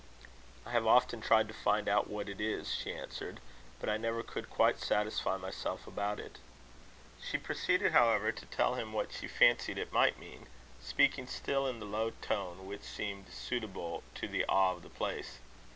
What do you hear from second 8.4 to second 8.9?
tell